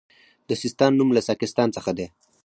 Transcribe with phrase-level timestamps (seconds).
[0.47, 2.07] د سیستان نوم له ساکستان څخه دی